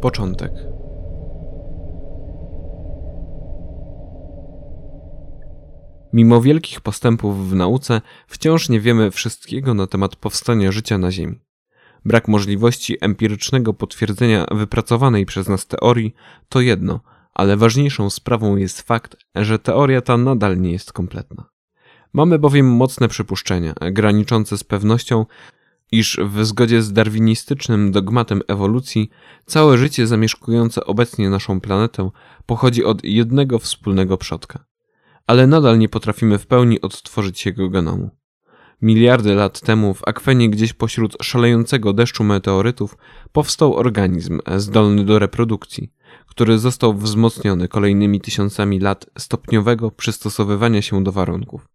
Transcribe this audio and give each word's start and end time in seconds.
Początek. 0.00 0.52
Mimo 6.12 6.40
wielkich 6.40 6.80
postępów 6.80 7.50
w 7.50 7.54
nauce, 7.54 8.00
wciąż 8.26 8.68
nie 8.68 8.80
wiemy 8.80 9.10
wszystkiego 9.10 9.74
na 9.74 9.86
temat 9.86 10.16
powstania 10.16 10.72
życia 10.72 10.98
na 10.98 11.10
Ziemi. 11.10 11.40
Brak 12.04 12.28
możliwości 12.28 12.96
empirycznego 13.00 13.74
potwierdzenia 13.74 14.46
wypracowanej 14.50 15.26
przez 15.26 15.48
nas 15.48 15.66
teorii 15.66 16.14
to 16.48 16.60
jedno, 16.60 17.00
ale 17.34 17.56
ważniejszą 17.56 18.10
sprawą 18.10 18.56
jest 18.56 18.82
fakt, 18.82 19.16
że 19.34 19.58
teoria 19.58 20.00
ta 20.00 20.16
nadal 20.16 20.60
nie 20.60 20.72
jest 20.72 20.92
kompletna. 20.92 21.44
Mamy 22.12 22.38
bowiem 22.38 22.66
mocne 22.66 23.08
przypuszczenia, 23.08 23.74
graniczące 23.92 24.58
z 24.58 24.64
pewnością, 24.64 25.26
iż 25.92 26.20
w 26.24 26.44
zgodzie 26.44 26.82
z 26.82 26.92
darwinistycznym 26.92 27.92
dogmatem 27.92 28.40
ewolucji 28.48 29.10
całe 29.46 29.78
życie 29.78 30.06
zamieszkujące 30.06 30.84
obecnie 30.84 31.30
naszą 31.30 31.60
planetę 31.60 32.10
pochodzi 32.46 32.84
od 32.84 33.04
jednego 33.04 33.58
wspólnego 33.58 34.16
przodka. 34.16 34.64
Ale 35.26 35.46
nadal 35.46 35.78
nie 35.78 35.88
potrafimy 35.88 36.38
w 36.38 36.46
pełni 36.46 36.80
odtworzyć 36.80 37.46
jego 37.46 37.68
genomu. 37.68 38.10
Miliardy 38.82 39.34
lat 39.34 39.60
temu 39.60 39.94
w 39.94 40.08
akwenie 40.08 40.50
gdzieś 40.50 40.72
pośród 40.72 41.16
szalejącego 41.22 41.92
deszczu 41.92 42.24
meteorytów 42.24 42.96
powstał 43.32 43.76
organizm 43.76 44.40
zdolny 44.56 45.04
do 45.04 45.18
reprodukcji, 45.18 45.92
który 46.26 46.58
został 46.58 46.94
wzmocniony 46.94 47.68
kolejnymi 47.68 48.20
tysiącami 48.20 48.80
lat 48.80 49.06
stopniowego 49.18 49.90
przystosowywania 49.90 50.82
się 50.82 51.04
do 51.04 51.12
warunków 51.12 51.68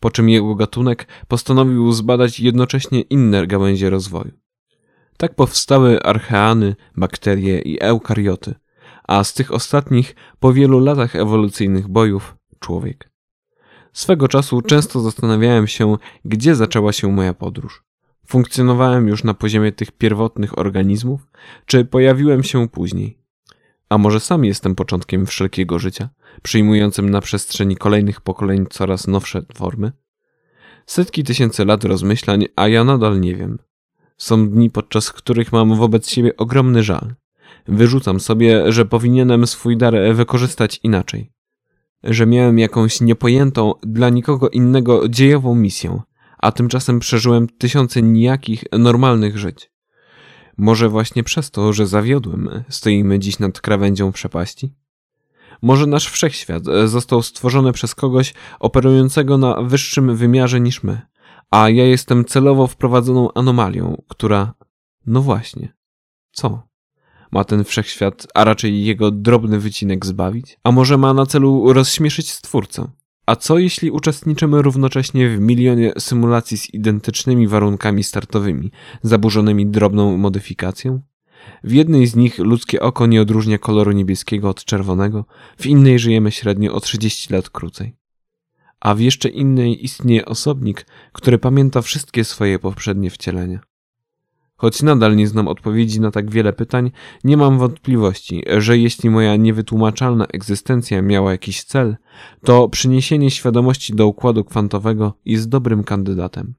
po 0.00 0.10
czym 0.10 0.28
jego 0.28 0.54
gatunek 0.54 1.06
postanowił 1.28 1.92
zbadać 1.92 2.40
jednocześnie 2.40 3.00
inne 3.00 3.46
gałęzie 3.46 3.90
rozwoju. 3.90 4.32
Tak 5.16 5.34
powstały 5.34 6.02
archeany, 6.02 6.76
bakterie 6.96 7.58
i 7.58 7.80
eukarioty, 7.80 8.54
a 9.08 9.24
z 9.24 9.34
tych 9.34 9.52
ostatnich 9.52 10.14
po 10.40 10.52
wielu 10.52 10.80
latach 10.80 11.16
ewolucyjnych 11.16 11.88
bojów 11.88 12.36
człowiek. 12.60 13.10
Swego 13.92 14.28
czasu 14.28 14.62
często 14.62 15.00
zastanawiałem 15.00 15.66
się, 15.66 15.96
gdzie 16.24 16.54
zaczęła 16.54 16.92
się 16.92 17.12
moja 17.12 17.34
podróż. 17.34 17.84
Funkcjonowałem 18.26 19.08
już 19.08 19.24
na 19.24 19.34
poziomie 19.34 19.72
tych 19.72 19.92
pierwotnych 19.92 20.58
organizmów, 20.58 21.26
czy 21.66 21.84
pojawiłem 21.84 22.42
się 22.42 22.68
później? 22.68 23.17
A 23.88 23.98
może 23.98 24.20
sam 24.20 24.44
jestem 24.44 24.74
początkiem 24.74 25.26
wszelkiego 25.26 25.78
życia? 25.78 26.08
przyjmującym 26.42 27.10
na 27.10 27.20
przestrzeni 27.20 27.76
kolejnych 27.76 28.20
pokoleń 28.20 28.66
coraz 28.70 29.06
nowsze 29.06 29.42
formy? 29.54 29.92
Setki 30.86 31.24
tysięcy 31.24 31.64
lat 31.64 31.84
rozmyślań, 31.84 32.46
a 32.56 32.68
ja 32.68 32.84
nadal 32.84 33.20
nie 33.20 33.36
wiem. 33.36 33.58
Są 34.16 34.48
dni, 34.48 34.70
podczas 34.70 35.12
których 35.12 35.52
mam 35.52 35.76
wobec 35.76 36.08
siebie 36.08 36.36
ogromny 36.36 36.82
żal. 36.82 37.14
Wyrzucam 37.66 38.20
sobie, 38.20 38.72
że 38.72 38.84
powinienem 38.84 39.46
swój 39.46 39.76
dar 39.76 39.94
wykorzystać 40.14 40.80
inaczej. 40.82 41.32
Że 42.04 42.26
miałem 42.26 42.58
jakąś 42.58 43.00
niepojętą 43.00 43.74
dla 43.82 44.08
nikogo 44.08 44.48
innego 44.48 45.08
dziejową 45.08 45.54
misję, 45.54 46.00
a 46.38 46.52
tymczasem 46.52 46.98
przeżyłem 46.98 47.48
tysiące 47.48 48.02
nijakich, 48.02 48.64
normalnych 48.72 49.38
żyć. 49.38 49.70
Może 50.58 50.88
właśnie 50.88 51.24
przez 51.24 51.50
to, 51.50 51.72
że 51.72 51.86
zawiodłem, 51.86 52.64
stoimy 52.68 53.18
dziś 53.18 53.38
nad 53.38 53.60
krawędzią 53.60 54.12
przepaści? 54.12 54.74
Może 55.62 55.86
nasz 55.86 56.08
wszechświat 56.10 56.68
e, 56.68 56.88
został 56.88 57.22
stworzony 57.22 57.72
przez 57.72 57.94
kogoś 57.94 58.34
operującego 58.60 59.38
na 59.38 59.62
wyższym 59.62 60.16
wymiarze 60.16 60.60
niż 60.60 60.82
my, 60.82 61.00
a 61.50 61.68
ja 61.68 61.84
jestem 61.84 62.24
celowo 62.24 62.66
wprowadzoną 62.66 63.32
anomalią, 63.32 64.02
która. 64.08 64.54
No 65.06 65.22
właśnie. 65.22 65.74
Co? 66.32 66.68
Ma 67.32 67.44
ten 67.44 67.64
wszechświat, 67.64 68.26
a 68.34 68.44
raczej 68.44 68.84
jego 68.84 69.10
drobny 69.10 69.58
wycinek 69.58 70.06
zbawić? 70.06 70.58
A 70.64 70.72
może 70.72 70.98
ma 70.98 71.14
na 71.14 71.26
celu 71.26 71.72
rozśmieszyć 71.72 72.30
stwórcę? 72.30 72.90
A 73.28 73.36
co 73.36 73.58
jeśli 73.58 73.90
uczestniczymy 73.90 74.62
równocześnie 74.62 75.28
w 75.28 75.40
milionie 75.40 75.92
symulacji 75.98 76.58
z 76.58 76.74
identycznymi 76.74 77.48
warunkami 77.48 78.04
startowymi, 78.04 78.70
zaburzonymi 79.02 79.66
drobną 79.66 80.16
modyfikacją? 80.16 81.00
W 81.64 81.72
jednej 81.72 82.06
z 82.06 82.16
nich 82.16 82.38
ludzkie 82.38 82.80
oko 82.80 83.06
nie 83.06 83.22
odróżnia 83.22 83.58
koloru 83.58 83.92
niebieskiego 83.92 84.48
od 84.48 84.64
czerwonego, 84.64 85.24
w 85.58 85.66
innej 85.66 85.98
żyjemy 85.98 86.30
średnio 86.32 86.74
o 86.74 86.80
30 86.80 87.34
lat 87.34 87.50
krócej. 87.50 87.96
A 88.80 88.94
w 88.94 89.00
jeszcze 89.00 89.28
innej 89.28 89.84
istnieje 89.84 90.24
osobnik, 90.24 90.86
który 91.12 91.38
pamięta 91.38 91.82
wszystkie 91.82 92.24
swoje 92.24 92.58
poprzednie 92.58 93.10
wcielenia. 93.10 93.67
Choć 94.60 94.82
nadal 94.82 95.16
nie 95.16 95.26
znam 95.28 95.48
odpowiedzi 95.48 96.00
na 96.00 96.10
tak 96.10 96.30
wiele 96.30 96.52
pytań, 96.52 96.90
nie 97.24 97.36
mam 97.36 97.58
wątpliwości, 97.58 98.44
że 98.58 98.78
jeśli 98.78 99.10
moja 99.10 99.36
niewytłumaczalna 99.36 100.26
egzystencja 100.26 101.02
miała 101.02 101.32
jakiś 101.32 101.64
cel, 101.64 101.96
to 102.44 102.68
przyniesienie 102.68 103.30
świadomości 103.30 103.94
do 103.94 104.06
układu 104.06 104.44
kwantowego 104.44 105.14
jest 105.24 105.48
dobrym 105.48 105.84
kandydatem. 105.84 106.54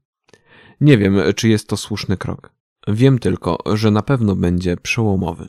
Nie 0.80 0.98
wiem, 0.98 1.16
czy 1.36 1.48
jest 1.48 1.68
to 1.68 1.76
słuszny 1.76 2.16
krok. 2.16 2.52
Wiem 2.88 3.18
tylko, 3.18 3.58
że 3.74 3.90
na 3.90 4.02
pewno 4.02 4.36
będzie 4.36 4.76
przełomowy. 4.76 5.48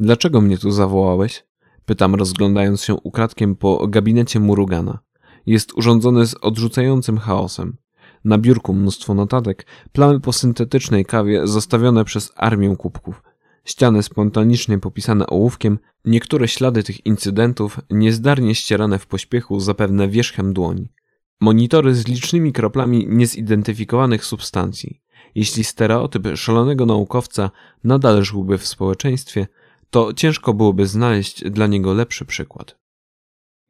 Dlaczego 0.00 0.40
mnie 0.40 0.58
tu 0.58 0.70
zawołałeś? 0.70 1.44
Pytam, 1.84 2.14
rozglądając 2.14 2.82
się 2.82 2.94
ukradkiem 2.94 3.56
po 3.56 3.88
gabinecie 3.88 4.40
Murugana. 4.40 4.98
Jest 5.46 5.78
urządzony 5.78 6.26
z 6.26 6.34
odrzucającym 6.34 7.18
chaosem. 7.18 7.76
Na 8.24 8.38
biurku 8.38 8.74
mnóstwo 8.74 9.14
notatek, 9.14 9.66
plamy 9.92 10.20
po 10.20 10.32
syntetycznej 10.32 11.04
kawie 11.04 11.46
zostawione 11.46 12.04
przez 12.04 12.32
armię 12.36 12.76
kubków. 12.76 13.22
Ściany 13.64 14.02
spontanicznie 14.02 14.78
popisane 14.78 15.26
ołówkiem, 15.26 15.78
niektóre 16.04 16.48
ślady 16.48 16.82
tych 16.82 17.06
incydentów 17.06 17.80
niezdarnie 17.90 18.54
ścierane 18.54 18.98
w 18.98 19.06
pośpiechu 19.06 19.60
zapewne 19.60 20.08
wierzchem 20.08 20.52
dłoni. 20.52 20.92
Monitory 21.40 21.94
z 21.94 22.08
licznymi 22.08 22.52
kroplami 22.52 23.06
niezidentyfikowanych 23.08 24.24
substancji. 24.24 25.00
Jeśli 25.34 25.64
stereotyp 25.64 26.22
szalonego 26.34 26.86
naukowca 26.86 27.50
nadal 27.84 28.24
żyłby 28.24 28.58
w 28.58 28.66
społeczeństwie, 28.66 29.46
to 29.90 30.12
ciężko 30.12 30.54
byłoby 30.54 30.86
znaleźć 30.86 31.50
dla 31.50 31.66
niego 31.66 31.94
lepszy 31.94 32.24
przykład. 32.24 32.78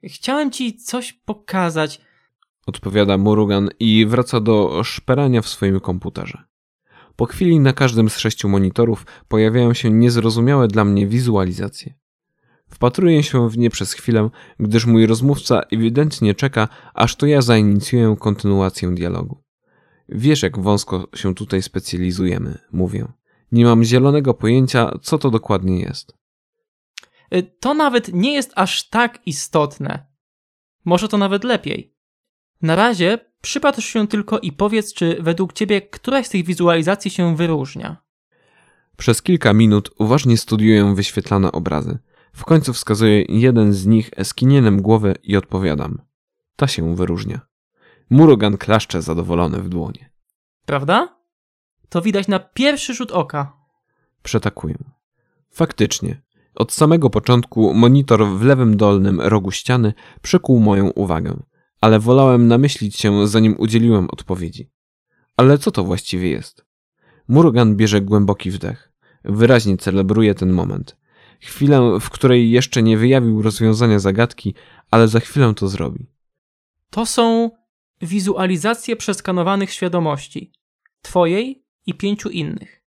Chciałem 0.04 0.50
ci 0.50 0.76
coś 0.76 1.12
pokazać. 1.12 2.00
Odpowiada 2.66 3.18
Murugan 3.18 3.68
i 3.80 4.06
wraca 4.06 4.40
do 4.40 4.84
szperania 4.84 5.42
w 5.42 5.48
swoim 5.48 5.80
komputerze. 5.80 6.44
Po 7.16 7.26
chwili 7.26 7.60
na 7.60 7.72
każdym 7.72 8.10
z 8.10 8.18
sześciu 8.18 8.48
monitorów 8.48 9.06
pojawiają 9.28 9.74
się 9.74 9.90
niezrozumiałe 9.90 10.68
dla 10.68 10.84
mnie 10.84 11.06
wizualizacje. 11.06 11.94
Wpatruję 12.68 13.22
się 13.22 13.48
w 13.48 13.58
nie 13.58 13.70
przez 13.70 13.92
chwilę, 13.92 14.30
gdyż 14.60 14.86
mój 14.86 15.06
rozmówca 15.06 15.60
ewidentnie 15.60 16.34
czeka, 16.34 16.68
aż 16.94 17.16
to 17.16 17.26
ja 17.26 17.42
zainicjuję 17.42 18.16
kontynuację 18.20 18.94
dialogu. 18.94 19.42
Wiesz, 20.08 20.42
jak 20.42 20.58
wąsko 20.58 21.08
się 21.14 21.34
tutaj 21.34 21.62
specjalizujemy, 21.62 22.58
mówię. 22.72 23.12
Nie 23.52 23.64
mam 23.64 23.84
zielonego 23.84 24.34
pojęcia, 24.34 24.98
co 25.02 25.18
to 25.18 25.30
dokładnie 25.30 25.80
jest. 25.80 26.12
Y, 27.34 27.42
to 27.60 27.74
nawet 27.74 28.12
nie 28.12 28.32
jest 28.32 28.52
aż 28.54 28.88
tak 28.88 29.18
istotne. 29.26 30.06
Może 30.84 31.08
to 31.08 31.18
nawet 31.18 31.44
lepiej. 31.44 31.93
Na 32.62 32.76
razie 32.76 33.18
przypatrz 33.40 33.84
się 33.84 34.08
tylko 34.08 34.38
i 34.38 34.52
powiedz, 34.52 34.94
czy 34.94 35.16
według 35.20 35.52
ciebie 35.52 35.82
któraś 35.82 36.26
z 36.26 36.30
tych 36.30 36.44
wizualizacji 36.44 37.10
się 37.10 37.36
wyróżnia. 37.36 37.96
Przez 38.96 39.22
kilka 39.22 39.52
minut 39.52 39.90
uważnie 39.98 40.36
studiuję 40.36 40.94
wyświetlane 40.94 41.52
obrazy. 41.52 41.98
W 42.32 42.44
końcu 42.44 42.72
wskazuję 42.72 43.24
jeden 43.28 43.72
z 43.72 43.86
nich 43.86 44.10
eskinieniem 44.16 44.82
głowy 44.82 45.14
i 45.22 45.36
odpowiadam. 45.36 46.02
Ta 46.56 46.66
się 46.66 46.96
wyróżnia. 46.96 47.40
Murogan 48.10 48.56
klaszcze 48.56 49.02
zadowolony 49.02 49.58
w 49.58 49.68
dłonie. 49.68 50.10
Prawda? 50.66 51.16
To 51.88 52.02
widać 52.02 52.28
na 52.28 52.38
pierwszy 52.38 52.94
rzut 52.94 53.12
oka. 53.12 53.52
Przetakuję. 54.22 54.78
Faktycznie. 55.50 56.22
Od 56.54 56.72
samego 56.72 57.10
początku 57.10 57.74
monitor 57.74 58.26
w 58.26 58.42
lewym 58.42 58.76
dolnym 58.76 59.20
rogu 59.20 59.50
ściany 59.50 59.94
przykuł 60.22 60.60
moją 60.60 60.90
uwagę, 60.90 61.36
ale 61.84 61.98
wolałem 61.98 62.48
namyślić 62.48 62.96
się, 62.96 63.26
zanim 63.26 63.54
udzieliłem 63.58 64.08
odpowiedzi. 64.10 64.70
Ale 65.36 65.58
co 65.58 65.70
to 65.70 65.84
właściwie 65.84 66.30
jest? 66.30 66.64
Murogan 67.28 67.76
bierze 67.76 68.00
głęboki 68.00 68.50
wdech. 68.50 68.92
Wyraźnie 69.24 69.76
celebruje 69.76 70.34
ten 70.34 70.52
moment. 70.52 70.96
Chwilę, 71.40 71.98
w 72.00 72.10
której 72.10 72.50
jeszcze 72.50 72.82
nie 72.82 72.98
wyjawił 72.98 73.42
rozwiązania 73.42 73.98
zagadki, 73.98 74.54
ale 74.90 75.08
za 75.08 75.20
chwilę 75.20 75.54
to 75.56 75.68
zrobi. 75.68 76.06
To 76.90 77.06
są 77.06 77.50
wizualizacje 78.02 78.96
przeskanowanych 78.96 79.72
świadomości. 79.72 80.52
Twojej 81.02 81.64
i 81.86 81.94
pięciu 81.94 82.30
innych. 82.30 82.82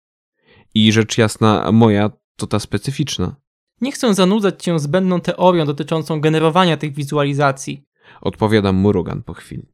I 0.75 0.91
rzecz 0.91 1.18
jasna, 1.18 1.71
moja 1.71 2.12
to 2.36 2.48
ta 2.48 2.59
specyficzna. 2.59 3.36
Nie 3.81 3.91
chcę 3.91 4.13
zanudzać 4.13 4.63
cię 4.63 4.80
zbędną 4.80 5.21
teorią 5.21 5.65
dotyczącą 5.65 6.21
generowania 6.21 6.77
tych 6.77 6.94
wizualizacji. 6.94 7.84
Odpowiadam 8.21 8.75
Murugan 8.75 9.23
po 9.23 9.33
chwili. 9.33 9.67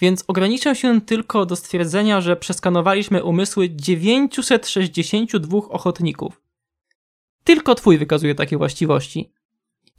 więc 0.00 0.24
ograniczę 0.28 0.76
się 0.76 1.00
tylko 1.00 1.46
do 1.46 1.56
stwierdzenia, 1.56 2.20
że 2.20 2.36
przeskanowaliśmy 2.36 3.24
umysły 3.24 3.70
962 3.70 5.58
ochotników. 5.58 6.40
Tylko 7.44 7.74
twój 7.74 7.98
wykazuje 7.98 8.34
takie 8.34 8.58
właściwości. 8.58 9.32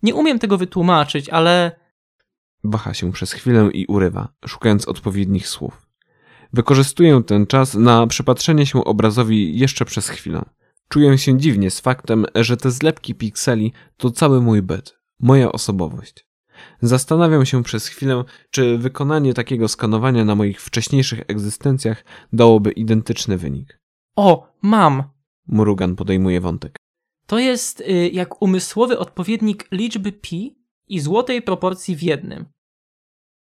Nie 0.03 0.15
umiem 0.15 0.39
tego 0.39 0.57
wytłumaczyć, 0.57 1.29
ale. 1.29 1.79
Waha 2.63 2.93
się 2.93 3.11
przez 3.11 3.33
chwilę 3.33 3.69
i 3.73 3.85
urywa, 3.85 4.33
szukając 4.45 4.87
odpowiednich 4.87 5.47
słów. 5.47 5.87
Wykorzystuję 6.53 7.23
ten 7.23 7.47
czas 7.47 7.73
na 7.73 8.07
przypatrzenie 8.07 8.65
się 8.65 8.83
obrazowi 8.83 9.59
jeszcze 9.59 9.85
przez 9.85 10.09
chwilę. 10.09 10.45
Czuję 10.89 11.17
się 11.17 11.37
dziwnie 11.37 11.71
z 11.71 11.79
faktem, 11.79 12.25
że 12.35 12.57
te 12.57 12.71
zlepki 12.71 13.15
pikseli 13.15 13.73
to 13.97 14.11
cały 14.11 14.41
mój 14.41 14.61
byt, 14.61 14.97
moja 15.19 15.51
osobowość. 15.51 16.26
Zastanawiam 16.81 17.45
się 17.45 17.63
przez 17.63 17.87
chwilę, 17.87 18.23
czy 18.51 18.77
wykonanie 18.77 19.33
takiego 19.33 19.67
skanowania 19.67 20.25
na 20.25 20.35
moich 20.35 20.61
wcześniejszych 20.61 21.21
egzystencjach 21.27 22.05
dałoby 22.33 22.71
identyczny 22.71 23.37
wynik. 23.37 23.79
O, 24.15 24.53
mam! 24.61 25.03
Murugan 25.47 25.95
podejmuje 25.95 26.41
wątek. 26.41 26.77
To 27.27 27.39
jest 27.39 27.81
y, 27.81 28.09
jak 28.13 28.41
umysłowy 28.41 28.99
odpowiednik 28.99 29.67
liczby 29.71 30.11
pi 30.11 30.57
i 30.87 30.99
złotej 30.99 31.41
proporcji 31.41 31.95
w 31.95 32.03
jednym. 32.03 32.45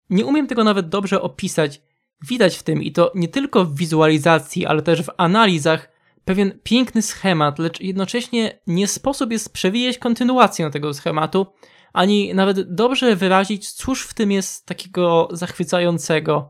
Nie 0.09 0.25
umiem 0.25 0.47
tego 0.47 0.63
nawet 0.63 0.89
dobrze 0.89 1.21
opisać. 1.21 1.81
Widać 2.27 2.57
w 2.57 2.63
tym 2.63 2.83
i 2.83 2.91
to 2.91 3.11
nie 3.15 3.27
tylko 3.27 3.65
w 3.65 3.77
wizualizacji, 3.77 4.65
ale 4.65 4.81
też 4.81 5.03
w 5.03 5.09
analizach 5.17 5.94
pewien 6.25 6.59
piękny 6.63 7.01
schemat, 7.01 7.59
lecz 7.59 7.81
jednocześnie 7.81 8.59
nie 8.67 8.87
sposób 8.87 9.31
jest 9.31 9.53
przewijać 9.53 9.97
kontynuację 9.97 10.69
tego 10.69 10.93
schematu, 10.93 11.45
ani 11.93 12.33
nawet 12.33 12.73
dobrze 12.75 13.15
wyrazić, 13.15 13.71
cóż 13.71 14.07
w 14.07 14.13
tym 14.13 14.31
jest 14.31 14.65
takiego 14.65 15.27
zachwycającego. 15.31 16.49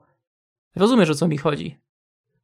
Rozumiesz, 0.75 1.09
o 1.09 1.15
co 1.15 1.27
mi 1.27 1.37
chodzi? 1.37 1.77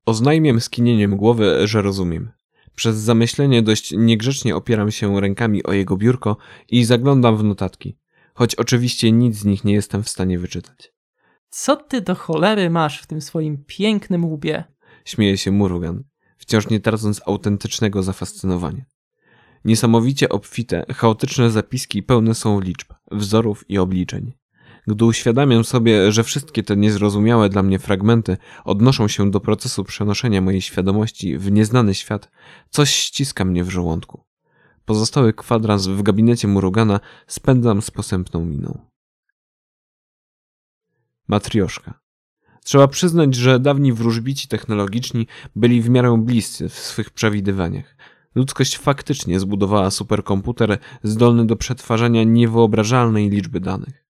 Oznajmiam 0.06 0.62
skinieniem 0.62 1.18
głowy, 1.18 1.68
że 1.68 1.82
rozumiem. 1.82 2.32
Przez 2.76 2.98
zamyślenie 2.98 3.62
dość 3.62 3.92
niegrzecznie 3.98 4.56
opieram 4.56 4.92
się 4.92 5.22
rękami 5.22 5.64
o 5.64 5.74
jego 5.74 5.98
biurko 5.98 6.38
i 6.70 6.84
zaglądam 6.84 7.38
w 7.38 7.44
notatki, 7.44 7.98
choć 8.34 8.56
oczywiście 8.56 9.12
nic 9.12 9.36
z 9.36 9.46
nich 9.46 9.64
nie 9.64 9.74
jestem 9.74 10.04
w 10.04 10.10
stanie 10.10 10.40
wyczytać. 10.40 10.94
Co 11.50 11.76
ty 11.76 12.02
do 12.02 12.16
cholery 12.16 12.70
masz 12.70 13.02
w 13.02 13.08
tym 13.08 13.22
swoim 13.22 13.64
pięknym 13.68 14.26
łbie? 14.26 14.64
Śmieje 15.06 15.38
się 15.38 15.52
Murugan, 15.52 16.04
wciąż 16.42 16.70
nie 16.70 16.80
tracąc 16.80 17.22
autentycznego 17.26 18.04
zafascynowania. 18.04 18.86
Niesamowicie 19.66 20.30
obfite, 20.30 20.86
chaotyczne 20.94 21.52
zapiski 21.52 22.04
pełne 22.04 22.36
są 22.36 22.60
liczb, 22.60 22.94
wzorów 23.12 23.70
i 23.70 23.78
obliczeń. 23.78 24.34
Gdy 24.88 25.06
uświadamiam 25.06 25.64
sobie, 25.64 26.12
że 26.12 26.24
wszystkie 26.24 26.64
te 26.64 26.78
niezrozumiałe 26.78 27.50
dla 27.50 27.64
mnie 27.64 27.80
fragmenty 27.80 28.38
odnoszą 28.64 29.08
się 29.08 29.32
do 29.32 29.40
procesu 29.40 29.84
przenoszenia 29.84 30.42
mojej 30.42 30.62
świadomości 30.62 31.38
w 31.38 31.52
nieznany 31.52 31.94
świat, 31.94 32.32
coś 32.70 32.90
ściska 32.90 33.46
mnie 33.46 33.64
w 33.64 33.70
żołądku. 33.70 34.24
Pozostały 34.86 35.34
kwadrans 35.34 35.88
w 35.88 36.02
gabinecie 36.02 36.48
Murugana 36.48 37.00
spędzam 37.28 37.82
z 37.82 37.92
posępną 37.92 38.46
miną. 38.46 38.86
Matrioszka. 41.28 42.00
Trzeba 42.64 42.88
przyznać, 42.88 43.36
że 43.36 43.60
dawni 43.60 43.94
wróżbici 43.94 44.48
technologiczni 44.48 45.28
byli 45.56 45.82
w 45.82 45.90
miarę 45.90 46.18
bliscy 46.26 46.70
w 46.70 46.74
swych 46.74 47.10
przewidywaniach. 47.10 47.96
Ludzkość 48.36 48.78
faktycznie 48.78 49.40
zbudowała 49.40 49.92
superkomputer 49.92 50.78
zdolny 51.04 51.46
do 51.46 51.56
przetwarzania 51.56 52.24
niewyobrażalnej 52.24 53.30
liczby 53.30 53.60
danych. 53.60 54.06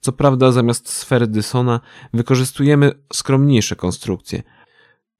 Co 0.00 0.12
prawda, 0.12 0.52
zamiast 0.52 0.88
sfery 0.88 1.26
Dysona 1.26 1.80
wykorzystujemy 2.14 2.92
skromniejsze 3.12 3.76
konstrukcje, 3.76 4.42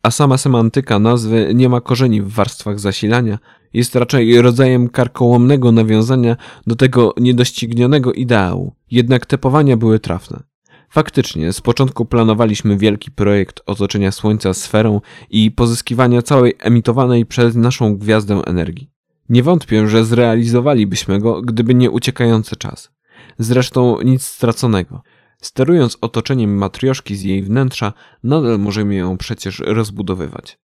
a 0.02 0.10
sama 0.10 0.38
semantyka 0.38 0.98
nazwy 0.98 1.52
nie 1.54 1.68
ma 1.68 1.80
korzeni 1.80 2.22
w 2.22 2.28
warstwach 2.28 2.80
zasilania, 2.80 3.38
jest 3.72 3.94
raczej 3.94 4.42
rodzajem 4.42 4.88
karkołomnego 4.88 5.72
nawiązania 5.72 6.36
do 6.66 6.76
tego 6.76 7.14
niedoścignionego 7.16 8.12
ideału, 8.12 8.74
jednak 8.90 9.26
te 9.26 9.38
powania 9.38 9.76
były 9.76 10.00
trafne. 10.00 10.53
Faktycznie, 10.94 11.52
z 11.52 11.60
początku 11.60 12.04
planowaliśmy 12.04 12.76
wielki 12.76 13.10
projekt 13.10 13.60
otoczenia 13.66 14.12
Słońca 14.12 14.54
sferą 14.54 15.00
i 15.30 15.50
pozyskiwania 15.50 16.22
całej 16.22 16.54
emitowanej 16.58 17.26
przez 17.26 17.56
naszą 17.56 17.96
gwiazdę 17.96 18.42
energii. 18.46 18.90
Nie 19.28 19.42
wątpię, 19.42 19.88
że 19.88 20.04
zrealizowalibyśmy 20.04 21.18
go, 21.18 21.42
gdyby 21.42 21.74
nie 21.74 21.90
uciekający 21.90 22.56
czas. 22.56 22.90
Zresztą 23.38 24.00
nic 24.00 24.26
straconego. 24.26 25.02
Sterując 25.40 25.98
otoczeniem 26.00 26.56
matrioszki 26.56 27.16
z 27.16 27.22
jej 27.22 27.42
wnętrza, 27.42 27.92
nadal 28.22 28.58
możemy 28.58 28.94
ją 28.94 29.16
przecież 29.16 29.62
rozbudowywać. 29.66 30.58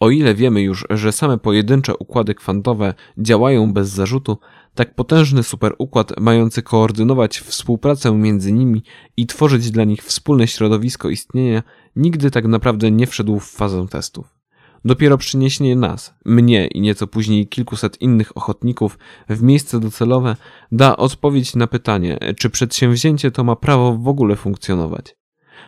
O 0.00 0.10
ile 0.10 0.34
wiemy 0.34 0.62
już, 0.62 0.86
że 0.90 1.12
same 1.12 1.38
pojedyncze 1.38 1.96
układy 1.96 2.34
kwantowe 2.34 2.94
działają 3.18 3.72
bez 3.72 3.88
zarzutu, 3.88 4.38
tak 4.74 4.94
potężny 4.94 5.42
superukład 5.42 6.20
mający 6.20 6.62
koordynować 6.62 7.38
współpracę 7.38 8.12
między 8.12 8.52
nimi 8.52 8.82
i 9.16 9.26
tworzyć 9.26 9.70
dla 9.70 9.84
nich 9.84 10.02
wspólne 10.02 10.46
środowisko 10.46 11.10
istnienia 11.10 11.62
nigdy 11.96 12.30
tak 12.30 12.46
naprawdę 12.46 12.90
nie 12.90 13.06
wszedł 13.06 13.40
w 13.40 13.50
fazę 13.50 13.86
testów. 13.90 14.34
Dopiero 14.84 15.18
przyniesienie 15.18 15.76
nas, 15.76 16.14
mnie 16.24 16.66
i 16.66 16.80
nieco 16.80 17.06
później 17.06 17.48
kilkuset 17.48 18.02
innych 18.02 18.36
ochotników 18.36 18.98
w 19.28 19.42
miejsce 19.42 19.80
docelowe 19.80 20.36
da 20.72 20.96
odpowiedź 20.96 21.56
na 21.56 21.66
pytanie, 21.66 22.18
czy 22.38 22.50
przedsięwzięcie 22.50 23.30
to 23.30 23.44
ma 23.44 23.56
prawo 23.56 23.96
w 23.96 24.08
ogóle 24.08 24.36
funkcjonować. 24.36 25.16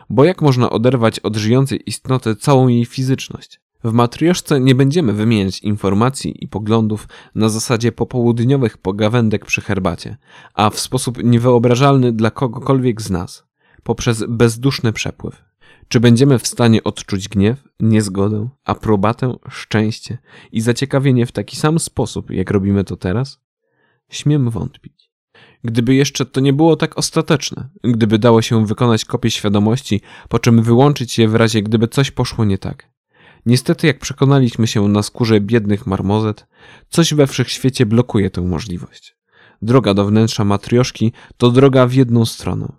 Bo 0.09 0.25
jak 0.25 0.41
można 0.41 0.69
oderwać 0.69 1.19
od 1.19 1.35
żyjącej 1.35 1.89
istoty 1.89 2.35
całą 2.35 2.67
jej 2.67 2.85
fizyczność? 2.85 3.61
W 3.83 3.93
matrioszce 3.93 4.59
nie 4.59 4.75
będziemy 4.75 5.13
wymieniać 5.13 5.59
informacji 5.59 6.43
i 6.43 6.47
poglądów 6.47 7.07
na 7.35 7.49
zasadzie 7.49 7.91
popołudniowych 7.91 8.77
pogawędek 8.77 9.45
przy 9.45 9.61
herbacie, 9.61 10.17
a 10.53 10.69
w 10.69 10.79
sposób 10.79 11.23
niewyobrażalny 11.23 12.11
dla 12.11 12.31
kogokolwiek 12.31 13.01
z 13.01 13.09
nas, 13.09 13.47
poprzez 13.83 14.23
bezduszny 14.27 14.93
przepływ. 14.93 15.43
Czy 15.87 15.99
będziemy 15.99 16.39
w 16.39 16.47
stanie 16.47 16.83
odczuć 16.83 17.29
gniew, 17.29 17.63
niezgodę, 17.79 18.49
aprobatę, 18.65 19.35
szczęście 19.49 20.17
i 20.51 20.61
zaciekawienie 20.61 21.25
w 21.25 21.31
taki 21.31 21.55
sam 21.55 21.79
sposób, 21.79 22.31
jak 22.31 22.51
robimy 22.51 22.83
to 22.83 22.97
teraz? 22.97 23.39
Śmiem 24.09 24.49
wątpić. 24.49 25.11
Gdyby 25.63 25.95
jeszcze 25.95 26.25
to 26.25 26.39
nie 26.41 26.53
było 26.53 26.75
tak 26.75 26.97
ostateczne, 26.97 27.69
gdyby 27.83 28.19
dało 28.19 28.41
się 28.41 28.65
wykonać 28.65 29.05
kopię 29.05 29.31
świadomości, 29.31 30.01
po 30.29 30.39
czym 30.39 30.63
wyłączyć 30.63 31.19
je 31.19 31.27
w 31.27 31.35
razie 31.35 31.61
gdyby 31.61 31.87
coś 31.87 32.11
poszło 32.11 32.45
nie 32.45 32.57
tak. 32.57 32.96
Niestety, 33.47 33.87
jak 33.87 33.99
przekonaliśmy 33.99 34.67
się 34.67 34.87
na 34.87 35.03
skórze 35.03 35.41
biednych 35.41 35.87
marmozet, 35.87 36.47
coś 36.89 37.13
we 37.13 37.27
wszechświecie 37.27 37.85
blokuje 37.85 38.29
tę 38.29 38.41
możliwość. 38.41 39.17
Droga 39.61 39.93
do 39.93 40.05
wnętrza 40.05 40.43
matrioszki 40.45 41.11
to 41.37 41.51
droga 41.51 41.87
w 41.87 41.93
jedną 41.93 42.25
stronę. 42.25 42.71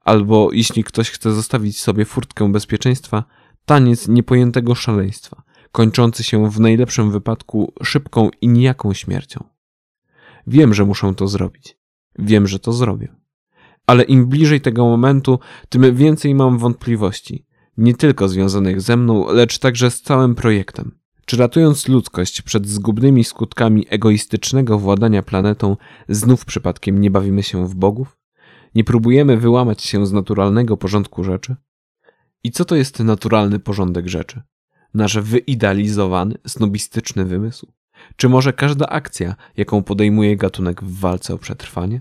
Albo 0.00 0.48
jeśli 0.52 0.84
ktoś 0.84 1.10
chce 1.10 1.32
zostawić 1.32 1.80
sobie 1.80 2.04
furtkę 2.04 2.52
bezpieczeństwa, 2.52 3.24
taniec 3.64 4.08
niepojętego 4.08 4.74
szaleństwa, 4.74 5.42
kończący 5.72 6.24
się 6.24 6.50
w 6.50 6.60
najlepszym 6.60 7.10
wypadku 7.10 7.72
szybką 7.82 8.30
i 8.40 8.48
nijaką 8.48 8.94
śmiercią. 8.94 9.44
Wiem, 10.46 10.74
że 10.74 10.84
muszę 10.84 11.14
to 11.14 11.28
zrobić. 11.28 11.78
Wiem, 12.18 12.46
że 12.46 12.58
to 12.58 12.72
zrobię. 12.72 13.16
Ale 13.86 14.02
im 14.02 14.26
bliżej 14.26 14.60
tego 14.60 14.84
momentu, 14.84 15.38
tym 15.68 15.96
więcej 15.96 16.34
mam 16.34 16.58
wątpliwości, 16.58 17.46
nie 17.76 17.94
tylko 17.94 18.28
związanych 18.28 18.80
ze 18.80 18.96
mną, 18.96 19.32
lecz 19.32 19.58
także 19.58 19.90
z 19.90 20.02
całym 20.02 20.34
projektem. 20.34 20.98
Czy 21.26 21.36
ratując 21.36 21.88
ludzkość 21.88 22.42
przed 22.42 22.68
zgubnymi 22.68 23.24
skutkami 23.24 23.86
egoistycznego 23.90 24.78
władania 24.78 25.22
planetą, 25.22 25.76
znów 26.08 26.44
przypadkiem 26.44 27.00
nie 27.00 27.10
bawimy 27.10 27.42
się 27.42 27.68
w 27.68 27.74
bogów? 27.74 28.18
Nie 28.74 28.84
próbujemy 28.84 29.36
wyłamać 29.36 29.82
się 29.82 30.06
z 30.06 30.12
naturalnego 30.12 30.76
porządku 30.76 31.24
rzeczy? 31.24 31.56
I 32.44 32.50
co 32.50 32.64
to 32.64 32.76
jest 32.76 33.00
naturalny 33.00 33.58
porządek 33.58 34.08
rzeczy? 34.08 34.42
Nasz 34.94 35.18
wyidealizowany, 35.18 36.34
snobistyczny 36.46 37.24
wymysł? 37.24 37.72
Czy 38.16 38.28
może 38.28 38.52
każda 38.52 38.86
akcja, 38.86 39.34
jaką 39.56 39.82
podejmuje 39.82 40.36
gatunek 40.36 40.84
w 40.84 41.00
walce 41.00 41.34
o 41.34 41.38
przetrwanie? 41.38 42.00